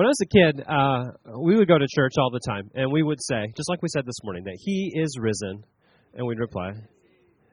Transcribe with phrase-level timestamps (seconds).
[0.00, 2.90] When I was a kid, uh, we would go to church all the time, and
[2.90, 5.62] we would say, just like we said this morning, that He is risen,
[6.14, 6.72] and we'd reply,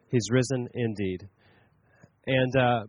[0.10, 1.28] He's risen indeed.
[2.26, 2.84] And uh,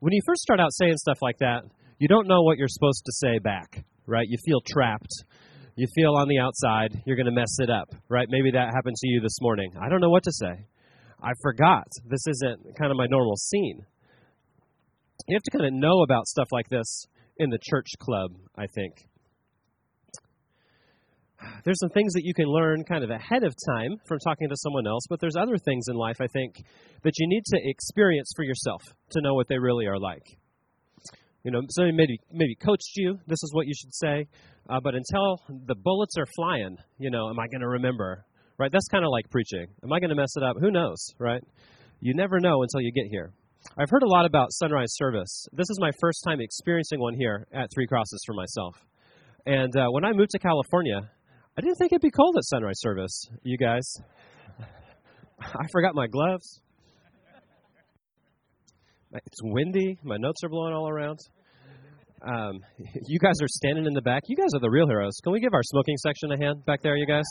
[0.00, 1.62] when you first start out saying stuff like that,
[1.98, 4.26] you don't know what you're supposed to say back, right?
[4.28, 5.24] You feel trapped.
[5.74, 8.26] You feel on the outside, you're going to mess it up, right?
[8.28, 9.72] Maybe that happened to you this morning.
[9.80, 10.66] I don't know what to say.
[11.22, 11.88] I forgot.
[12.04, 13.86] This isn't kind of my normal scene.
[15.26, 17.06] You have to kind of know about stuff like this
[17.42, 18.94] in the church club, I think.
[21.64, 24.56] There's some things that you can learn kind of ahead of time from talking to
[24.56, 26.54] someone else, but there's other things in life, I think,
[27.02, 30.22] that you need to experience for yourself to know what they really are like.
[31.42, 33.18] You know, somebody maybe maybe coached you.
[33.26, 34.28] This is what you should say,
[34.70, 38.24] uh, but until the bullets are flying, you know, am I going to remember?
[38.58, 38.70] Right?
[38.70, 39.66] That's kind of like preaching.
[39.82, 40.56] Am I going to mess it up?
[40.60, 41.04] Who knows?
[41.18, 41.42] Right?
[41.98, 43.32] You never know until you get here.
[43.78, 45.46] I've heard a lot about sunrise service.
[45.52, 48.76] This is my first time experiencing one here at Three Crosses for myself.
[49.46, 51.10] And uh, when I moved to California,
[51.56, 53.82] I didn't think it'd be cold at sunrise service, you guys.
[55.40, 56.60] I forgot my gloves.
[59.12, 59.98] It's windy.
[60.02, 61.20] My notes are blowing all around.
[62.22, 62.60] Um,
[63.06, 64.24] you guys are standing in the back.
[64.26, 65.16] You guys are the real heroes.
[65.22, 67.24] Can we give our smoking section a hand back there, you guys?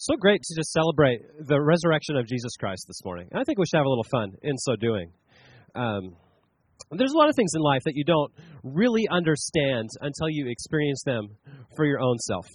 [0.00, 3.26] So great to just celebrate the resurrection of Jesus Christ this morning.
[3.32, 5.10] And I think we should have a little fun in so doing.
[5.74, 6.14] Um,
[6.92, 8.32] there's a lot of things in life that you don't
[8.62, 11.26] really understand until you experience them
[11.74, 12.46] for your own self.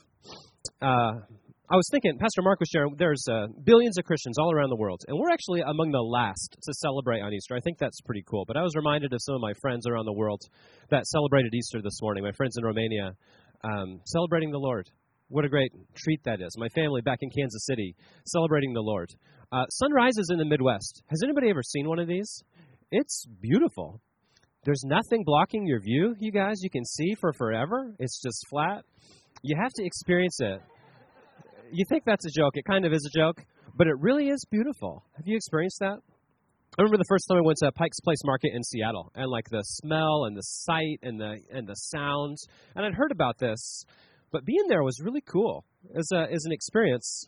[0.82, 1.20] Uh,
[1.70, 4.80] I was thinking, Pastor Mark was sharing, there's uh, billions of Christians all around the
[4.80, 7.58] world, and we're actually among the last to celebrate on Easter.
[7.58, 8.46] I think that's pretty cool.
[8.48, 10.40] But I was reminded of some of my friends around the world
[10.92, 12.24] that celebrated Easter this morning.
[12.24, 13.12] My friends in Romania
[13.66, 14.90] um, celebrating the Lord.
[15.34, 16.56] What a great treat that is.
[16.58, 17.96] My family back in Kansas City
[18.26, 19.10] celebrating the Lord.
[19.52, 21.02] Uh, sunrises in the Midwest.
[21.08, 22.44] Has anybody ever seen one of these?
[22.92, 24.00] It's beautiful.
[24.64, 26.62] There's nothing blocking your view, you guys.
[26.62, 27.96] You can see for forever.
[28.00, 28.86] It's just flat.
[29.42, 30.62] You have to experience it
[31.74, 32.56] you think that's a joke.
[32.56, 33.44] It kind of is a joke,
[33.76, 35.04] but it really is beautiful.
[35.18, 35.98] Have you experienced that?
[36.78, 39.50] I remember the first time I went to Pike's Place Market in Seattle, and like
[39.50, 43.86] the smell and the sight and the and the sounds, and I'd heard about this,
[44.34, 45.64] but being there was really cool.
[45.96, 47.28] As a as an experience,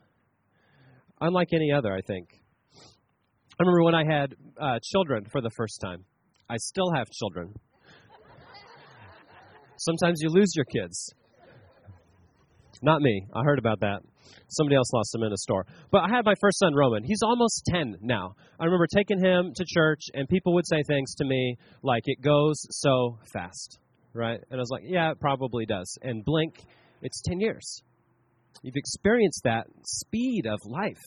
[1.22, 2.28] unlike any other, I think.
[3.58, 6.04] I remember when I had uh, children for the first time.
[6.50, 7.54] I still have children.
[9.78, 11.14] Sometimes you lose your kids.
[12.82, 13.28] Not me.
[13.34, 14.02] I heard about that.
[14.50, 15.66] Somebody else lost him in a store.
[15.92, 17.04] But I had my first son, Roman.
[17.04, 18.36] He's almost 10 now.
[18.60, 22.22] I remember taking him to church, and people would say things to me like, it
[22.22, 23.80] goes so fast,
[24.14, 24.40] right?
[24.50, 25.98] And I was like, yeah, it probably does.
[26.02, 26.56] And blink,
[27.02, 27.82] it's 10 years.
[28.62, 31.02] You've experienced that speed of life.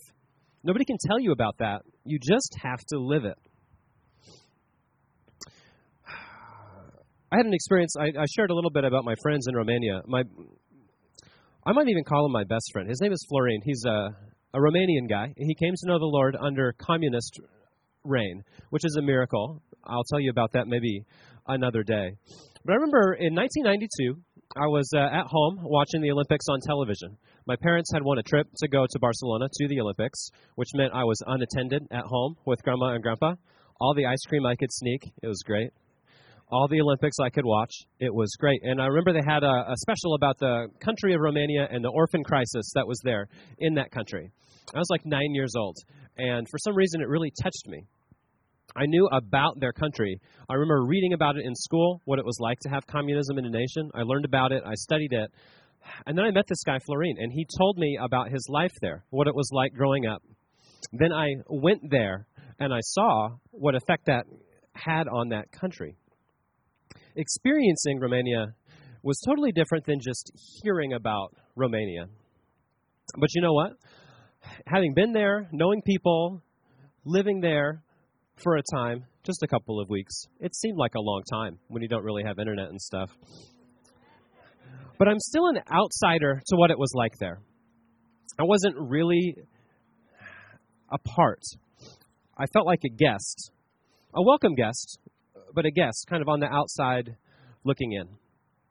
[0.63, 1.83] Nobody can tell you about that.
[2.05, 3.39] You just have to live it.
[7.33, 7.95] I had an experience.
[7.99, 10.03] I, I shared a little bit about my friends in Romania.
[10.07, 10.23] My
[11.67, 12.89] I might even call him my best friend.
[12.89, 13.61] His name is Florin.
[13.63, 14.17] He's a,
[14.55, 15.35] a Romanian guy.
[15.37, 17.39] He came to know the Lord under communist
[18.05, 19.63] reign, which is a miracle.
[19.85, 21.05] I'll tell you about that maybe
[21.47, 22.13] another day.
[22.65, 24.17] But I remember in 1992,
[24.57, 27.19] I was uh, at home watching the Olympics on television.
[27.47, 30.95] My parents had won a trip to go to Barcelona to the Olympics, which meant
[30.95, 33.35] I was unattended at home with grandma and grandpa.
[33.79, 35.03] All the ice cream I could sneak.
[35.23, 35.71] It was great
[36.51, 37.73] all the Olympics I could watch.
[38.01, 38.63] It was great.
[38.63, 41.91] And I remember they had a, a, special about the country of Romania and the
[41.91, 43.29] orphan crisis that was there
[43.59, 44.31] in that country.
[44.75, 45.77] I was like nine years old.
[46.17, 47.85] And for some reason, it really touched me.
[48.77, 50.21] I knew about their country.
[50.49, 53.47] I remember reading about it in school, what it was like to have communism in
[53.47, 53.91] a nation.
[53.95, 55.31] I learned about it, I studied it.
[56.07, 59.05] And then I met this guy, Florin, and he told me about his life there,
[59.11, 60.23] what it was like growing up.
[60.93, 62.27] Then I went there
[62.61, 64.27] and I saw what effect that
[64.75, 65.97] had on that country
[67.19, 68.55] experiencing Romania
[69.03, 70.31] was totally different than just
[70.63, 72.07] hearing about Romania.
[73.19, 73.73] But you know what?
[74.67, 76.43] Having been there, knowing people,
[77.05, 77.83] living there
[78.43, 81.83] for a time, just a couple of weeks, it seemed like a long time when
[81.83, 83.11] you don't really have internet and stuff.
[84.99, 87.41] But I'm still an outsider to what it was like there.
[88.39, 89.37] I wasn't really
[90.91, 91.43] a part.
[92.37, 93.51] I felt like a guest,
[94.15, 94.99] a welcome guest,
[95.55, 97.17] but a guest, kind of on the outside
[97.65, 98.09] looking in.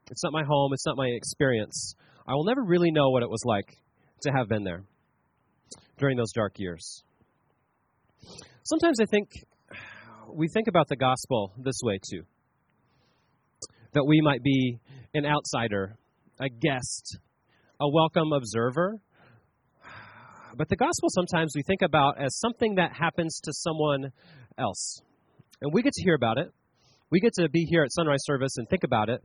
[0.10, 1.96] It's not my home, it's not my experience.
[2.26, 3.78] I will never really know what it was like
[4.22, 4.84] to have been there
[5.98, 7.04] during those dark years.
[8.64, 9.30] Sometimes I think
[10.34, 12.24] we think about the gospel this way too
[13.94, 14.80] that we might be
[15.14, 15.98] an outsider,
[16.40, 17.18] a guest,
[17.80, 19.00] a welcome observer.
[20.56, 24.12] But the gospel sometimes we think about as something that happens to someone
[24.60, 25.02] else.
[25.62, 26.52] And we get to hear about it,
[27.10, 29.22] We get to be here at sunrise service and think about it.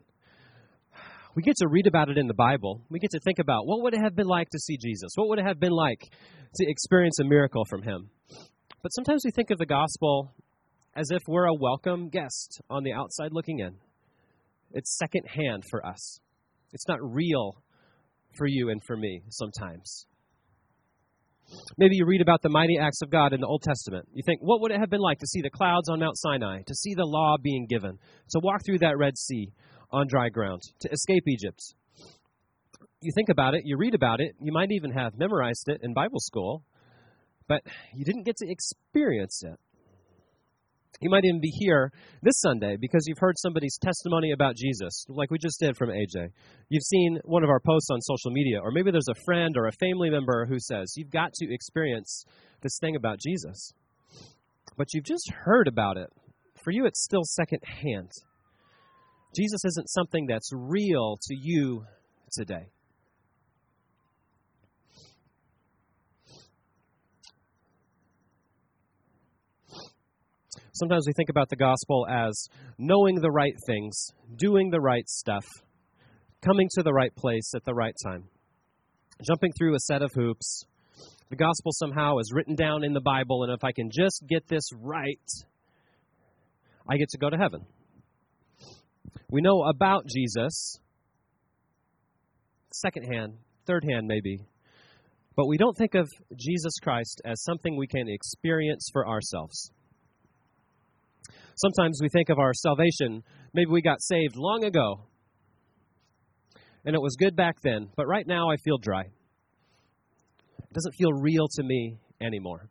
[1.35, 2.81] We get to read about it in the Bible.
[2.91, 5.11] We get to think about what would it have been like to see Jesus?
[5.17, 6.01] What would it have been like
[6.55, 8.11] to experience a miracle from him?
[8.83, 10.33] But sometimes we think of the gospel
[10.95, 13.77] as if we're a welcome guest on the outside looking in.
[14.73, 16.21] It's secondhand for us.
[16.73, 17.63] It's not real
[18.37, 20.07] for you and for me sometimes.
[21.77, 24.09] Maybe you read about the mighty acts of God in the Old Testament.
[24.15, 26.63] You think, what would it have been like to see the clouds on Mount Sinai,
[26.67, 27.99] to see the law being given,
[28.31, 29.53] to walk through that Red Sea
[29.91, 31.61] on dry ground, to escape Egypt?
[33.03, 35.93] You think about it, you read about it, you might even have memorized it in
[35.93, 36.65] Bible school,
[37.49, 37.63] but
[37.95, 39.59] you didn't get to experience it.
[41.01, 41.91] You might even be here
[42.23, 46.29] this Sunday because you've heard somebody's testimony about Jesus, like we just did from AJ.
[46.69, 49.67] You've seen one of our posts on social media, or maybe there's a friend or
[49.67, 52.25] a family member who says, You've got to experience
[52.63, 53.73] this thing about Jesus.
[54.77, 56.11] But you've just heard about it.
[56.63, 58.11] For you, it's still secondhand.
[59.35, 61.85] Jesus isn't something that's real to you
[62.33, 62.69] today.
[70.83, 75.45] Sometimes we think about the gospel as knowing the right things, doing the right stuff,
[76.45, 78.25] coming to the right place at the right time,
[79.25, 80.65] jumping through a set of hoops.
[81.31, 84.49] The gospel somehow is written down in the Bible, and if I can just get
[84.49, 85.31] this right,
[86.91, 87.65] I get to go to heaven.
[89.31, 90.81] We know about Jesus,
[92.73, 93.35] secondhand,
[93.69, 94.41] third hand maybe,
[95.37, 99.71] but we don't think of Jesus Christ as something we can experience for ourselves.
[101.57, 103.23] Sometimes we think of our salvation,
[103.53, 105.03] maybe we got saved long ago,
[106.85, 109.03] and it was good back then, but right now I feel dry.
[109.03, 112.71] It doesn't feel real to me anymore.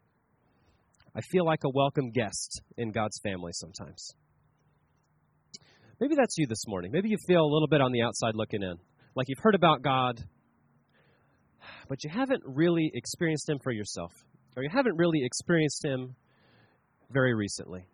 [1.16, 4.16] I feel like a welcome guest in God's family sometimes.
[6.00, 6.92] Maybe that's you this morning.
[6.92, 8.75] Maybe you feel a little bit on the outside looking in,
[9.16, 10.19] like you've heard about God,
[11.88, 14.12] but you haven't really experienced Him for yourself,
[14.57, 16.16] or you haven't really experienced Him
[17.12, 17.86] very recently.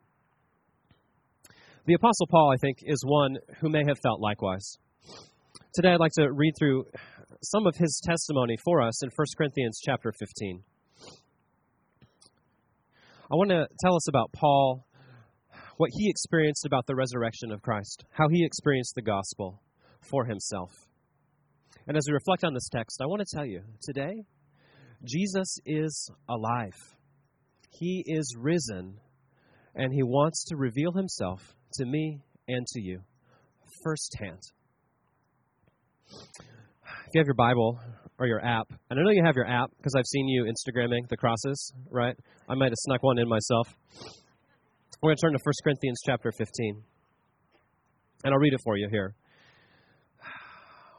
[1.88, 4.78] The Apostle Paul, I think, is one who may have felt likewise.
[5.74, 6.84] Today I'd like to read through
[7.42, 10.64] some of his testimony for us in 1 Corinthians chapter 15.
[13.32, 14.86] I want to tell us about Paul,
[15.78, 19.62] what he experienced about the resurrection of Christ, how he experienced the gospel
[20.02, 20.72] for himself.
[21.88, 24.26] And as we reflect on this text, I want to tell you today,
[25.06, 26.76] Jesus is alive.
[27.70, 29.00] He is risen,
[29.74, 33.02] and he wants to reveal himself to me and to you
[33.84, 34.40] firsthand.
[36.10, 37.80] If you have your Bible
[38.20, 41.08] or your app, and I know you have your app because I've seen you Instagramming
[41.10, 42.16] the crosses, right?
[42.50, 43.68] I might have snuck one in myself.
[45.02, 46.84] We're going to turn to 1 Corinthians chapter 15.
[48.24, 49.14] And I'll read it for you here.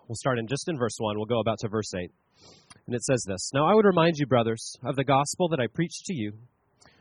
[0.06, 1.16] We'll start in just in verse 1.
[1.16, 2.10] We'll go about to verse 8.
[2.86, 5.66] And it says this Now I would remind you, brothers, of the gospel that I
[5.66, 6.32] preached to you,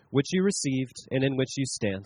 [0.10, 2.06] which you received and in which you stand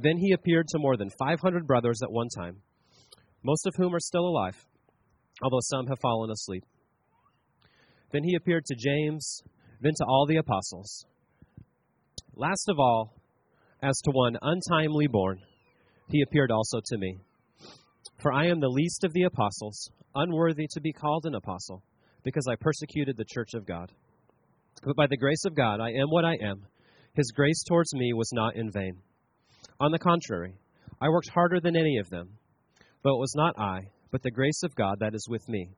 [0.00, 2.62] Then he appeared to more than 500 brothers at one time,
[3.42, 4.56] most of whom are still alive,
[5.42, 6.62] although some have fallen asleep.
[8.12, 9.42] Then he appeared to James,
[9.80, 11.04] then to all the apostles.
[12.36, 13.12] Last of all,
[13.82, 15.40] as to one untimely born,
[16.08, 17.18] he appeared also to me.
[18.22, 21.82] For I am the least of the apostles, unworthy to be called an apostle,
[22.22, 23.90] because I persecuted the church of God.
[24.84, 26.66] But by the grace of God, I am what I am.
[27.14, 29.02] His grace towards me was not in vain.
[29.80, 30.54] On the contrary,
[31.00, 32.30] I worked harder than any of them.
[33.02, 35.70] But it was not I, but the grace of God that is with me.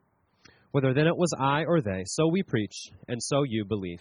[0.71, 4.00] Whether then it was I or they, so we preach, and so you believe.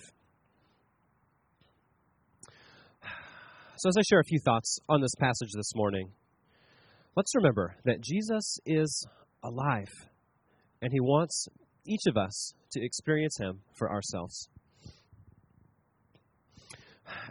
[3.78, 6.12] So, as I share a few thoughts on this passage this morning,
[7.16, 9.06] let's remember that Jesus is
[9.44, 9.92] alive,
[10.82, 11.48] and he wants
[11.86, 14.48] each of us to experience him for ourselves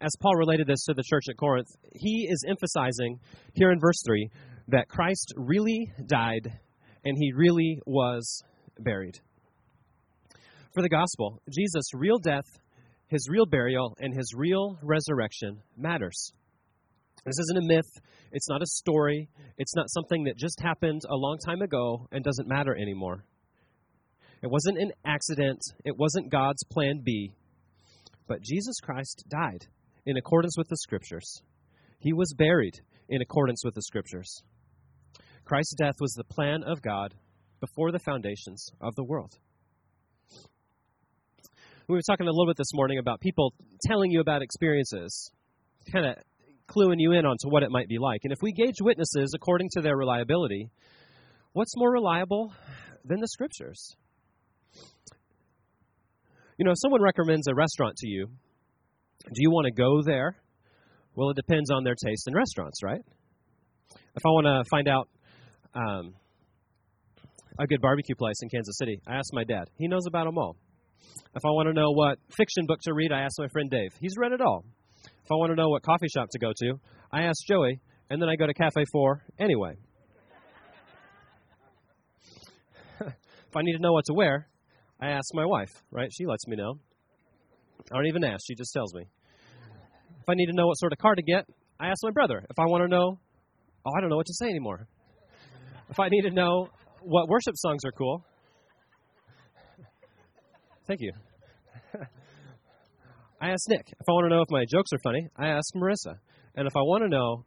[0.00, 3.18] as Paul related this to the church at Corinth, he is emphasizing
[3.54, 4.30] here in verse 3
[4.68, 6.58] that Christ really died
[7.04, 8.42] and he really was
[8.78, 9.18] buried.
[10.75, 12.44] For the gospel, Jesus' real death,
[13.08, 16.32] his real burial, and his real resurrection matters.
[17.25, 17.90] This isn't a myth.
[18.32, 19.28] It's not a story.
[19.56, 23.25] It's not something that just happened a long time ago and doesn't matter anymore.
[24.42, 25.61] It wasn't an accident.
[25.85, 27.32] It wasn't God's plan B.
[28.28, 29.66] But Jesus Christ died
[30.04, 31.42] in accordance with the Scriptures.
[31.99, 32.75] He was buried
[33.08, 34.42] in accordance with the Scriptures.
[35.44, 37.14] Christ's death was the plan of God
[37.58, 39.32] before the foundations of the world.
[41.88, 43.54] We were talking a little bit this morning about people
[43.87, 45.30] telling you about experiences,
[45.90, 46.16] kind of
[46.68, 48.20] cluing you in onto what it might be like.
[48.25, 50.68] And if we gauge witnesses according to their reliability,
[51.54, 52.52] what's more reliable
[53.06, 53.97] than the Scriptures?
[56.58, 60.36] You know, if someone recommends a restaurant to you, do you want to go there?
[61.14, 63.00] Well, it depends on their taste in restaurants, right?
[63.92, 65.08] If I want to find out
[65.72, 66.14] um,
[67.60, 69.70] a good barbecue place in Kansas City, I ask my dad.
[69.76, 70.56] He knows about them all.
[71.36, 73.92] If I want to know what fiction book to read, I ask my friend Dave.
[74.00, 74.64] He's read it all.
[75.04, 76.80] If I want to know what coffee shop to go to,
[77.12, 79.76] I ask Joey, and then I go to Cafe 4 anyway.
[83.00, 84.48] if I need to know what to wear,
[85.00, 86.09] I ask my wife, right?
[86.12, 86.75] She lets me know.
[87.93, 89.02] I don't even ask, she just tells me.
[89.02, 91.47] If I need to know what sort of car to get,
[91.81, 92.45] I ask my brother.
[92.50, 93.19] If I want to know,
[93.87, 94.88] oh, I don't know what to say anymore.
[95.88, 96.69] If I need to know
[97.00, 98.25] what worship songs are cool,
[100.87, 101.12] thank you.
[103.40, 103.87] I ask Nick.
[103.88, 106.19] If I want to know if my jokes are funny, I ask Marissa.
[106.57, 107.45] And if I want to know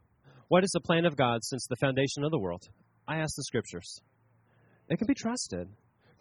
[0.48, 2.62] what is the plan of God since the foundation of the world,
[3.06, 4.00] I ask the scriptures.
[4.88, 5.68] It can be trusted.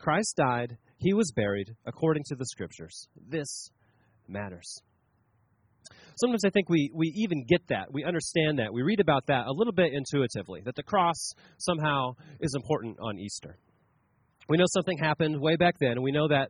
[0.01, 3.07] Christ died, he was buried according to the scriptures.
[3.15, 3.69] This
[4.27, 4.81] matters.
[6.15, 7.93] Sometimes I think we, we even get that.
[7.93, 8.73] We understand that.
[8.73, 13.19] We read about that a little bit intuitively, that the cross somehow is important on
[13.19, 13.57] Easter.
[14.49, 16.49] We know something happened way back then, and we know that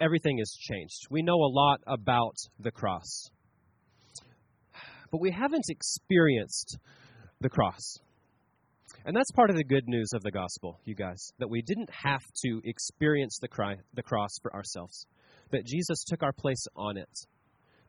[0.00, 1.08] everything has changed.
[1.10, 3.28] We know a lot about the cross.
[5.10, 6.78] But we haven't experienced
[7.40, 7.98] the cross.
[9.06, 11.90] And that's part of the good news of the gospel, you guys, that we didn't
[11.90, 15.06] have to experience the, cry, the cross for ourselves,
[15.50, 17.10] that Jesus took our place on it,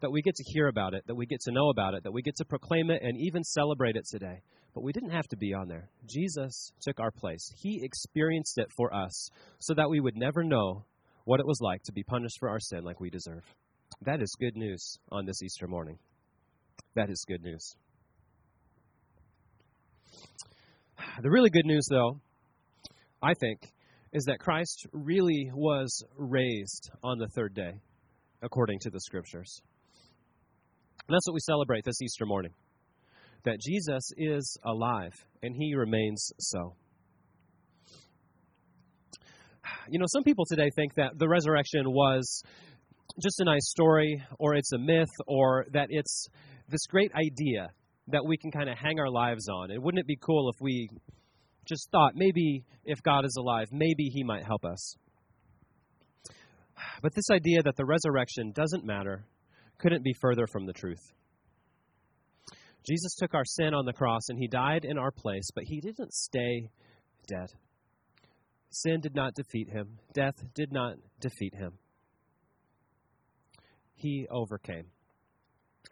[0.01, 2.11] that we get to hear about it, that we get to know about it, that
[2.11, 4.41] we get to proclaim it and even celebrate it today.
[4.73, 5.89] But we didn't have to be on there.
[6.05, 7.49] Jesus took our place.
[7.61, 9.29] He experienced it for us
[9.59, 10.83] so that we would never know
[11.23, 13.43] what it was like to be punished for our sin like we deserve.
[14.01, 15.97] That is good news on this Easter morning.
[16.95, 17.75] That is good news.
[21.21, 22.19] The really good news, though,
[23.23, 23.61] I think,
[24.11, 27.71] is that Christ really was raised on the third day,
[28.41, 29.61] according to the scriptures.
[31.07, 32.51] And that's what we celebrate this Easter morning
[33.45, 36.75] that Jesus is alive, and he remains so.
[39.87, 42.43] You know, some people today think that the resurrection was
[43.21, 46.27] just a nice story, or it's a myth, or that it's
[46.67, 47.69] this great idea
[48.07, 49.71] that we can kind of hang our lives on.
[49.71, 50.89] And wouldn't it be cool if we
[51.67, 54.95] just thought maybe if God is alive, maybe he might help us?
[57.01, 59.25] But this idea that the resurrection doesn't matter
[59.79, 61.01] couldn't be further from the truth.
[62.87, 65.81] Jesus took our sin on the cross and he died in our place, but he
[65.81, 66.69] didn't stay
[67.27, 67.47] dead.
[68.69, 71.71] Sin did not defeat him, death did not defeat him.
[73.95, 74.85] He overcame.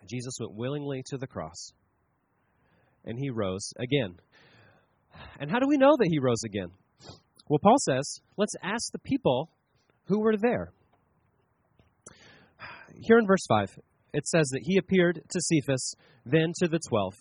[0.07, 1.71] Jesus went willingly to the cross
[3.05, 4.15] and he rose again.
[5.39, 6.69] And how do we know that he rose again?
[7.49, 9.49] Well, Paul says, let's ask the people
[10.05, 10.71] who were there.
[12.95, 13.79] Here in verse 5,
[14.13, 15.95] it says that he appeared to Cephas,
[16.25, 17.15] then to the twelve.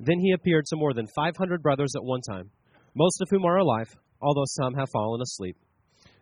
[0.00, 2.50] Then he appeared to more than 500 brothers at one time,
[2.94, 5.56] most of whom are alive, although some have fallen asleep.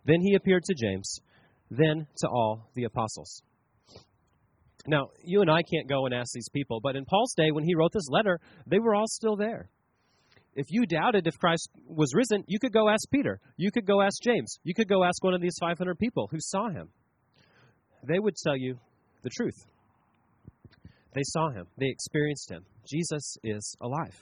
[0.04, 1.20] Then he appeared to James,
[1.70, 3.42] then to all the apostles.
[4.86, 7.64] Now, you and I can't go and ask these people, but in Paul's day, when
[7.64, 9.68] he wrote this letter, they were all still there.
[10.54, 13.40] If you doubted if Christ was risen, you could go ask Peter.
[13.56, 14.58] You could go ask James.
[14.64, 16.88] You could go ask one of these 500 people who saw him.
[18.06, 18.76] They would tell you
[19.22, 19.66] the truth.
[21.14, 22.64] They saw him, they experienced him.
[22.86, 24.16] Jesus is alive.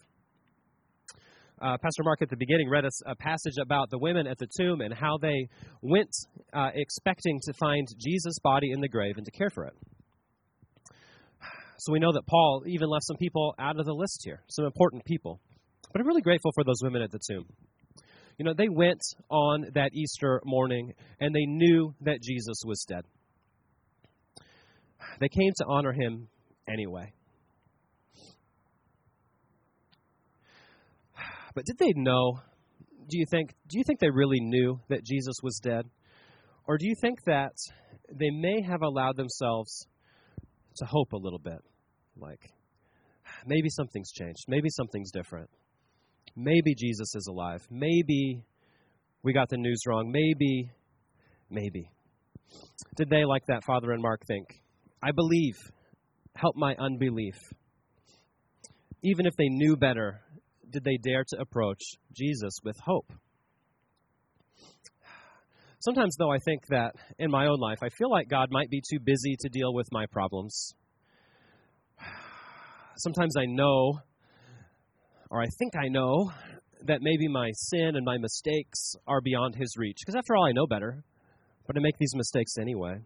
[1.62, 4.48] Uh, Pastor Mark at the beginning read us a passage about the women at the
[4.58, 5.46] tomb and how they
[5.82, 6.08] went
[6.54, 9.74] uh, expecting to find Jesus' body in the grave and to care for it.
[11.80, 14.66] So we know that Paul even left some people out of the list here, some
[14.66, 15.40] important people.
[15.90, 17.46] But I'm really grateful for those women at the tomb.
[18.37, 23.04] You know, they went on that Easter morning and they knew that Jesus was dead.
[25.20, 26.28] They came to honor him
[26.68, 27.14] anyway.
[31.54, 32.40] But did they know?
[33.08, 35.87] Do you think do you think they really knew that Jesus was dead?
[36.66, 37.54] Or do you think that
[38.12, 39.87] they may have allowed themselves
[40.76, 41.58] to hope a little bit?
[42.20, 42.50] Like,
[43.46, 44.44] maybe something's changed.
[44.48, 45.48] Maybe something's different.
[46.36, 47.66] Maybe Jesus is alive.
[47.70, 48.44] Maybe
[49.22, 50.10] we got the news wrong.
[50.12, 50.70] Maybe,
[51.50, 51.90] maybe.
[52.96, 54.46] Did they, like that father and Mark, think,
[55.02, 55.56] I believe,
[56.34, 57.36] help my unbelief?
[59.02, 60.20] Even if they knew better,
[60.70, 61.80] did they dare to approach
[62.14, 63.12] Jesus with hope?
[65.80, 68.82] Sometimes, though, I think that in my own life, I feel like God might be
[68.90, 70.74] too busy to deal with my problems.
[73.02, 73.99] Sometimes I know,
[75.30, 76.33] or I think I know,
[76.85, 79.97] that maybe my sin and my mistakes are beyond His reach.
[80.00, 81.02] Because after all, I know better,
[81.66, 82.99] but I make these mistakes anyway.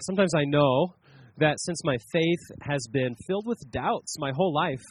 [0.00, 0.94] Sometimes I know
[1.36, 4.82] that since my faith has been filled with doubts my whole life,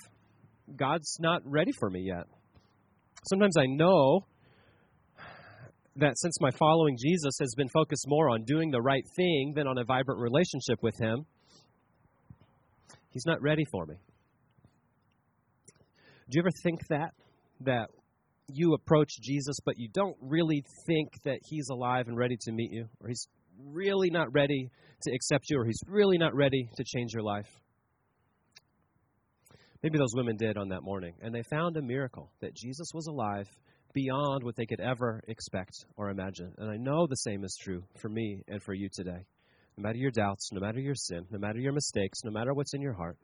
[0.77, 2.25] God's not ready for me yet.
[3.29, 4.27] Sometimes I know
[5.97, 9.67] that since my following Jesus has been focused more on doing the right thing than
[9.67, 11.25] on a vibrant relationship with Him,
[13.17, 13.95] He's not ready for me.
[16.29, 17.15] Do you ever think that?
[17.61, 17.89] That
[18.47, 22.71] you approach Jesus, but you don't really think that He's alive and ready to meet
[22.71, 23.27] you, or He's
[23.59, 24.69] really not ready
[25.01, 27.49] to accept you, or He's really not ready to change your life?
[29.81, 33.07] Maybe those women did on that morning, and they found a miracle that Jesus was
[33.07, 33.47] alive
[33.95, 36.53] beyond what they could ever expect or imagine.
[36.59, 39.25] And I know the same is true for me and for you today.
[39.77, 42.73] No matter your doubts, no matter your sin, no matter your mistakes, no matter what's
[42.73, 43.17] in your heart,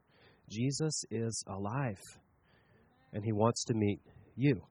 [0.50, 2.00] Jesus is alive.
[3.12, 4.00] And he wants to meet
[4.36, 4.62] you.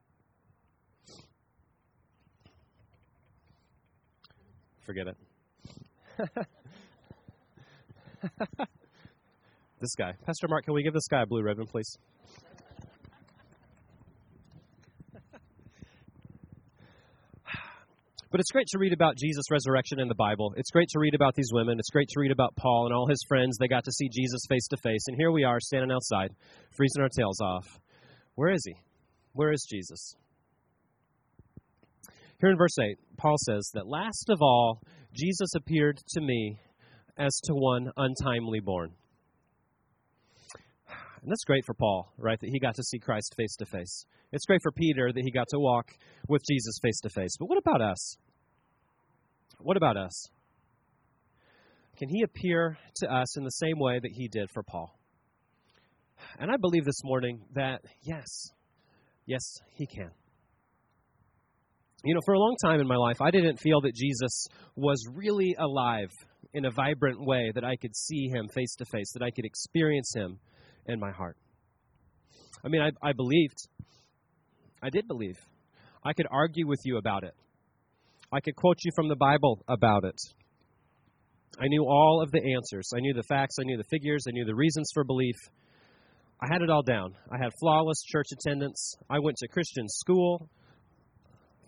[4.85, 5.17] Forget it.
[9.81, 10.13] this guy.
[10.25, 11.97] Pastor Mark, can we give this guy a blue ribbon, please?
[18.33, 20.55] But it's great to read about Jesus' resurrection in the Bible.
[20.57, 21.77] It's great to read about these women.
[21.77, 23.57] It's great to read about Paul and all his friends.
[23.59, 25.03] They got to see Jesus face to face.
[25.05, 26.31] And here we are standing outside,
[26.75, 27.79] freezing our tails off.
[28.33, 28.73] Where is he?
[29.33, 30.15] Where is Jesus?
[32.41, 34.81] Here in verse 8, Paul says that last of all,
[35.13, 36.57] Jesus appeared to me
[37.15, 38.93] as to one untimely born.
[41.23, 42.37] And that's great for Paul, right?
[42.37, 44.05] That he got to see Christ face to face.
[44.33, 45.89] It's great for Peter that he got to walk
[46.27, 47.37] with Jesus face to face.
[47.39, 48.17] But what about us?
[49.59, 50.27] What about us?
[51.97, 54.99] Can he appear to us in the same way that he did for Paul?
[56.39, 58.49] And I believe this morning that yes,
[59.25, 60.11] yes, he can.
[62.03, 65.01] You know, for a long time in my life, I didn't feel that Jesus was
[65.13, 66.11] really alive
[66.53, 69.45] in a vibrant way, that I could see him face to face, that I could
[69.45, 70.39] experience him
[70.87, 71.37] in my heart.
[72.63, 73.57] I mean, I, I believed.
[74.81, 75.37] I did believe.
[76.03, 77.33] I could argue with you about it.
[78.31, 80.19] I could quote you from the Bible about it.
[81.59, 82.89] I knew all of the answers.
[82.95, 83.57] I knew the facts.
[83.59, 84.23] I knew the figures.
[84.27, 85.35] I knew the reasons for belief.
[86.41, 87.13] I had it all down.
[87.31, 88.95] I had flawless church attendance.
[89.09, 90.49] I went to Christian school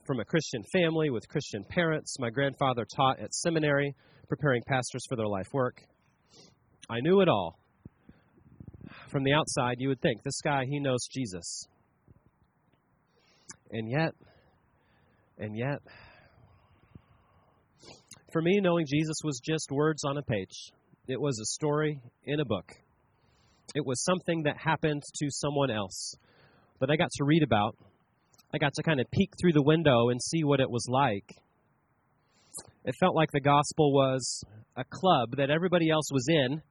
[0.05, 2.17] from a Christian family with Christian parents.
[2.19, 3.95] My grandfather taught at seminary,
[4.27, 5.81] preparing pastors for their life work.
[6.89, 7.57] I knew it all.
[9.09, 11.67] From the outside, you would think this guy, he knows Jesus.
[13.71, 14.13] And yet,
[15.37, 15.79] and yet,
[18.31, 20.71] for me, knowing Jesus was just words on a page.
[21.07, 22.71] It was a story in a book.
[23.75, 26.15] It was something that happened to someone else
[26.79, 27.75] that I got to read about.
[28.53, 31.35] I got to kind of peek through the window and see what it was like.
[32.85, 34.43] It felt like the gospel was
[34.77, 36.61] a club that everybody else was in,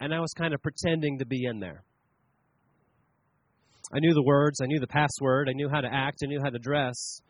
[0.00, 1.84] and I was kind of pretending to be in there.
[3.92, 6.40] I knew the words, I knew the password, I knew how to act, I knew
[6.42, 7.20] how to dress.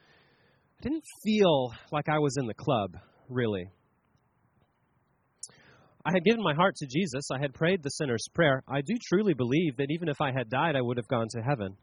[0.78, 2.96] I didn't feel like I was in the club
[3.28, 3.70] really.
[6.04, 7.28] I had given my heart to Jesus.
[7.30, 8.62] I had prayed the sinner's prayer.
[8.66, 11.42] I do truly believe that even if I had died, I would have gone to
[11.42, 11.76] heaven.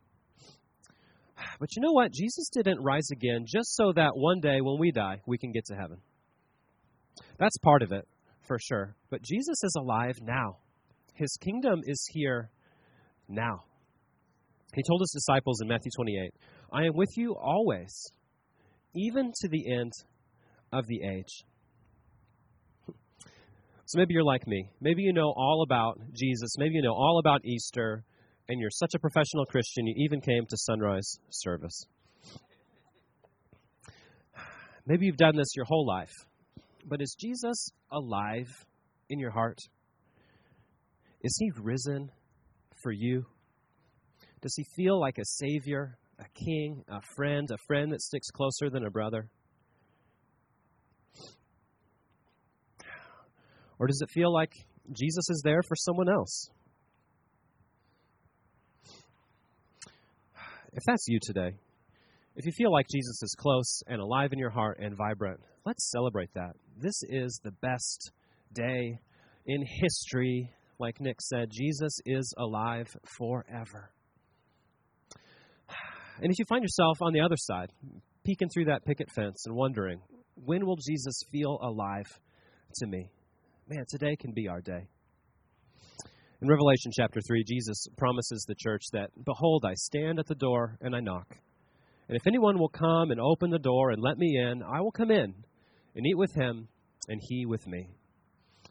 [1.60, 2.12] But you know what?
[2.12, 5.66] Jesus didn't rise again just so that one day when we die, we can get
[5.66, 6.00] to heaven.
[7.38, 8.08] That's part of it,
[8.48, 8.96] for sure.
[9.10, 10.58] But Jesus is alive now.
[11.16, 12.50] His kingdom is here
[13.28, 13.64] now.
[14.74, 16.34] He told his disciples in Matthew 28
[16.74, 18.12] I am with you always,
[18.94, 19.94] even to the end
[20.74, 21.46] of the age.
[23.88, 24.70] So maybe you're like me.
[24.82, 26.56] Maybe you know all about Jesus.
[26.58, 28.04] Maybe you know all about Easter,
[28.50, 31.86] and you're such a professional Christian, you even came to sunrise service.
[34.86, 36.12] Maybe you've done this your whole life.
[36.86, 38.50] But is Jesus alive
[39.10, 39.60] in your heart?
[41.26, 42.12] Is he risen
[42.84, 43.26] for you?
[44.44, 48.70] Does he feel like a savior, a king, a friend, a friend that sticks closer
[48.70, 49.28] than a brother?
[53.80, 54.52] Or does it feel like
[54.92, 56.52] Jesus is there for someone else?
[60.74, 61.56] If that's you today,
[62.36, 65.90] if you feel like Jesus is close and alive in your heart and vibrant, let's
[65.90, 66.56] celebrate that.
[66.78, 68.12] This is the best
[68.54, 69.00] day
[69.48, 70.52] in history.
[70.80, 73.92] Like Nick said, Jesus is alive forever.
[76.22, 77.72] And if you find yourself on the other side,
[78.24, 80.02] peeking through that picket fence and wondering,
[80.36, 82.08] when will Jesus feel alive
[82.76, 83.10] to me?
[83.68, 84.88] Man, today can be our day.
[86.42, 90.78] In Revelation chapter 3, Jesus promises the church that, Behold, I stand at the door
[90.82, 91.38] and I knock.
[92.08, 94.92] And if anyone will come and open the door and let me in, I will
[94.92, 95.34] come in
[95.96, 96.68] and eat with him
[97.08, 97.90] and he with me.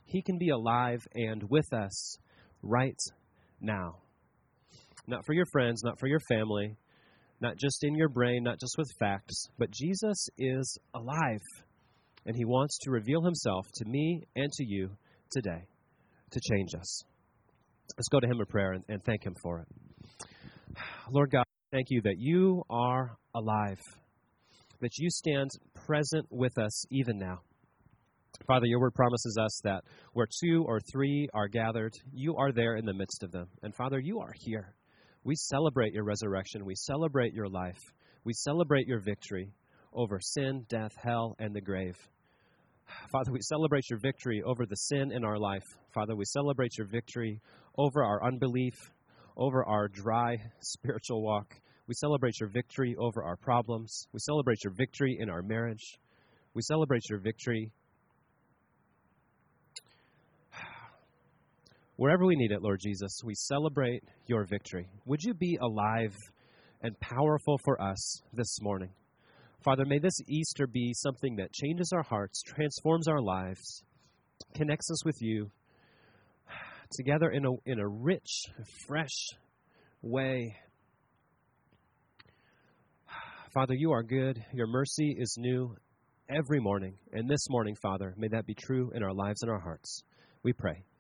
[0.04, 2.16] He can be alive and with us
[2.62, 2.98] right
[3.60, 3.96] now.
[5.06, 6.76] Not for your friends, not for your family,
[7.40, 11.42] not just in your brain, not just with facts, but Jesus is alive.
[12.26, 14.90] And he wants to reveal himself to me and to you
[15.30, 15.66] today
[16.30, 17.02] to change us.
[17.98, 19.68] Let's go to him in prayer and, and thank him for it.
[21.10, 23.80] Lord God, thank you that you are alive,
[24.80, 25.50] that you stand
[25.86, 27.40] present with us even now.
[28.46, 32.76] Father, your word promises us that where two or three are gathered, you are there
[32.76, 33.48] in the midst of them.
[33.62, 34.74] And Father, you are here.
[35.22, 36.64] We celebrate your resurrection.
[36.64, 37.80] We celebrate your life.
[38.24, 39.54] We celebrate your victory
[39.94, 41.96] over sin, death, hell, and the grave.
[43.10, 45.64] Father, we celebrate your victory over the sin in our life.
[45.94, 47.40] Father, we celebrate your victory
[47.78, 48.74] over our unbelief,
[49.36, 51.54] over our dry spiritual walk.
[51.86, 54.06] We celebrate your victory over our problems.
[54.12, 55.98] We celebrate your victory in our marriage.
[56.54, 57.72] We celebrate your victory
[61.96, 64.88] Wherever we need it, Lord Jesus, we celebrate your victory.
[65.06, 66.12] Would you be alive
[66.82, 68.90] and powerful for us this morning?
[69.64, 73.84] Father, may this Easter be something that changes our hearts, transforms our lives,
[74.56, 75.52] connects us with you
[76.96, 78.42] together in a, in a rich,
[78.88, 79.28] fresh
[80.02, 80.56] way.
[83.54, 84.44] Father, you are good.
[84.52, 85.76] Your mercy is new
[86.28, 86.98] every morning.
[87.12, 90.02] And this morning, Father, may that be true in our lives and our hearts.
[90.42, 90.84] We pray